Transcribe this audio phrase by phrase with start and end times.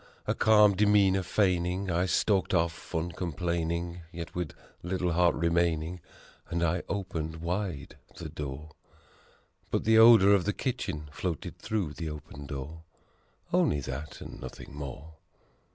[0.23, 5.99] Still, a calm demeanor feigning, I stalked off un complaining, Yet with little heart remaining,
[6.49, 8.71] and I opened wide the door;
[9.69, 12.81] But the odor of the kitchen floated through the open door
[13.53, 15.17] Only that and nothing more.